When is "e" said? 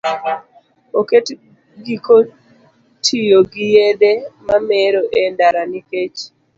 5.21-5.23